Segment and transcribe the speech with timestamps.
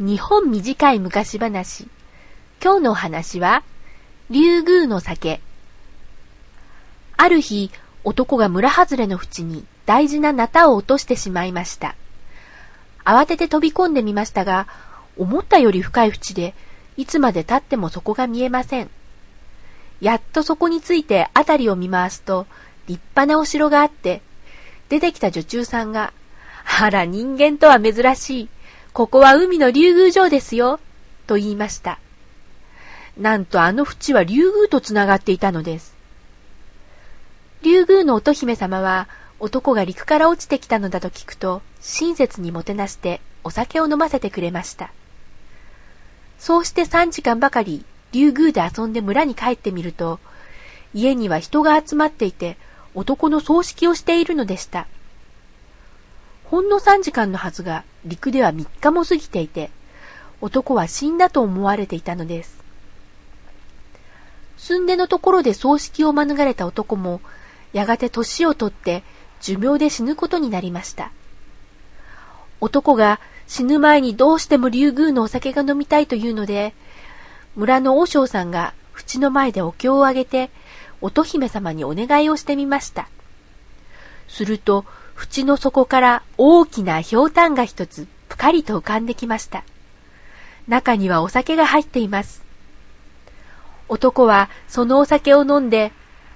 [0.00, 1.86] 日本短い昔話。
[2.60, 3.62] 今日のお話は、
[4.28, 5.40] 竜宮の酒。
[7.16, 7.70] ある日、
[8.02, 11.94] 男が村外れの淵に大事なナタを落としてしまいました。
[13.04, 14.66] 慌てて飛び込んでみましたが、
[15.16, 16.56] 思ったより深い淵で、
[16.96, 18.90] いつまで経っても底が見えません。
[20.00, 22.48] やっとそこについて辺りを見回すと、
[22.88, 24.22] 立派なお城があって、
[24.88, 26.12] 出てきた女中さんが、
[26.80, 28.48] あら人間とは珍しい。
[28.94, 30.78] ここは海の竜宮城ですよ、
[31.26, 31.98] と言いました。
[33.18, 35.96] なんとあの淵は竜宮とつながっていたのです。
[37.62, 39.08] 竜宮の乙姫様は、
[39.40, 44.92] 男が陸から落ちてきたのだと聞くと、親切にもてなしてお酒を飲ませてくれました。
[46.38, 50.20] そうして3時間ばかり竜宮で遊んで村に帰ってみると、
[50.94, 52.56] 家には人が集まっていて、
[52.94, 54.86] 男の葬式をしているのでした。
[56.44, 59.70] ほんの3時間のはずが陸では3日も過ぎていて、
[60.40, 62.62] 男は死んだと思われていたのです。
[64.56, 67.20] 寸出のところで葬式を免れた男も、
[67.72, 69.02] やがて年をとって
[69.40, 71.10] 寿命で死ぬことになりました。
[72.60, 76.74] 男が死ぬ前にどうしても竜宮のお酒が飲みたいというので、
[77.56, 80.50] 村の和尚さんが淵の前でお経をあげて、
[81.00, 83.08] 乙姫様にお願いをしてみました。
[84.28, 84.84] すると、
[85.16, 89.64] 縁の底から大きなひょうたんが一つぷかりと浮かんできました。
[90.66, 92.44] 中にはお酒が入っています。
[93.88, 95.92] 男はそのお酒を飲んで、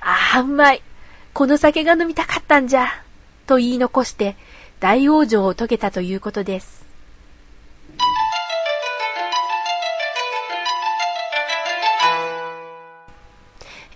[0.00, 0.82] ああ、うまい。
[1.34, 2.88] この酒が飲みたかったんじゃ。
[3.46, 4.36] と言い残して
[4.80, 6.82] 大往生を遂げたということです。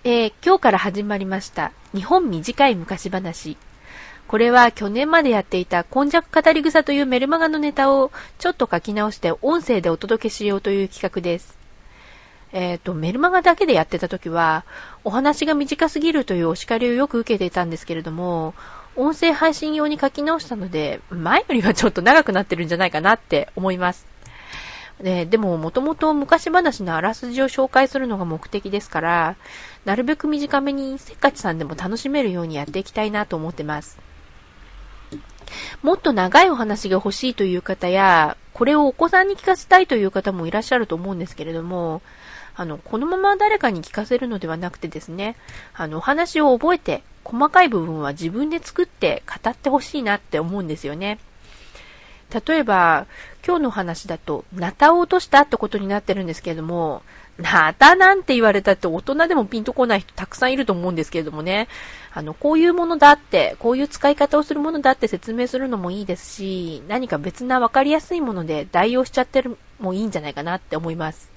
[0.03, 3.57] えー、今日から始まりました日本短い昔話
[4.27, 11.57] これは去年までやっていた今弱語り草というメルマガのネタをちょっと書き直して音声でお届けしようという企画です。
[12.51, 14.65] えっ、ー、と、メルマガだけでやってた時は、
[15.03, 18.53] お話が短すぎるというお叱りをよく受けていたんですけれども、
[18.95, 24.07] 音声配信用に書き直したので、前よりはちょっと長くなってるんじゃないかなって思います。
[25.01, 29.35] ででも、もともと昔話のあらすじを紹介するのが目的ですから、
[29.85, 34.06] なるべく短めにせっかちさんでも楽しめるようにやっていきたいなと思ってます。
[35.81, 42.01] もっと長いお話が欲しいという方や、これをお子さんに聞かせたいという方もいらっしゃると思うんですけれども、
[42.55, 45.35] あの、このまま誰かに聞かせるのではなくてですね、
[45.75, 51.19] あの、お話を覚えて、細かい部分は自分で作って語ってほしいなって思うんですよね。
[52.33, 53.05] 例えば、
[53.45, 57.01] 今日の話だと、ナタを落としたってことになってるんですけれども、
[57.37, 61.67] ナタなんて言われたって大人でもピンとこない人たくさんいると思うんですけれどもね。
[62.13, 71.29] あの、こういうものだって、こういう使い方をするものだって説明するのもいいですし、何か別なわかりやすいもので代用しちゃってるもいいんじゃないかなって思います。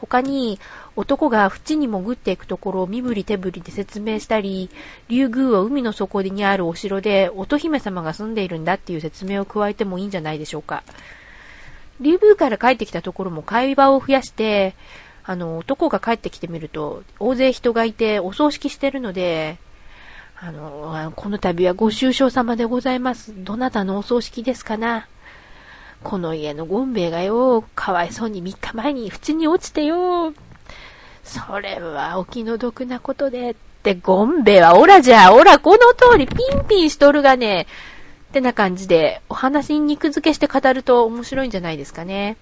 [0.00, 0.58] 他に、
[0.94, 4.70] 男が縁に潜っていくところを身振り手振りで説明したり、
[5.08, 10.82] 竜宮は海の底にあるお城で乙姫様が住んでいるんだっていう説明を加えてもいいんじゃないでしょうか。
[12.00, 14.74] 竜宮から帰ってきたところも会話を増やして、
[15.24, 19.58] あの、男が帰ってきてみると、大勢人がいてお葬式してるので、
[20.38, 23.32] あの、この度はご愁傷様でございます。
[23.34, 25.08] どなたのお葬式ですかな？
[26.06, 30.32] この家のゴンベイがよ、かわいそうに3日前に縁に落ちてよ。
[31.24, 37.66] それはお気の毒なことで、って、ゴンベイはオラじゃ、オラこの通りピンピンしとるがね、
[38.30, 42.36] ってな感じで、お話に肉付けして語ると面白いんじゃないですかね。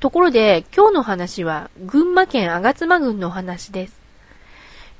[0.00, 3.96] ところで、今日の話は、群馬県吾妻郡のお話です。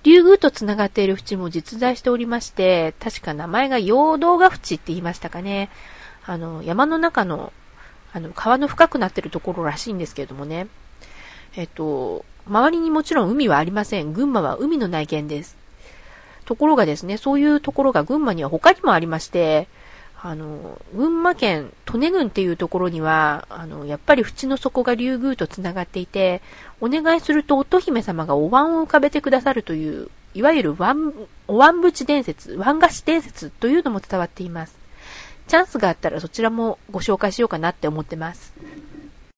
[0.04, 5.68] 竜宮と繋がっている淵も実在しておりまして、確か名前が陽動が淵って言いましたかね。
[6.28, 7.54] あの、山の中の、
[8.12, 10.68] あの、川の深くなってるところらしいんですけれどもね。
[11.56, 14.12] えっと、周りにもちろん海はありません。
[14.12, 15.56] 群馬は海の内見です。
[16.44, 19.69] ところがですね、そういうところが群馬には他にもありまして、
[20.20, 26.42] あの、群馬県利根郡っていうところには、あの、やっぱり縁の底が竜宮と繋がっていて、
[26.82, 31.14] お願いすると乙姫様がお椀を浮かべてくださるという、いわゆるワン、
[31.46, 34.77] お椀淵伝説、ワン菓子伝説というのも伝わっています。
[35.48, 38.52] チャンスがあったらそちらもご紹介しようかなって思ってます。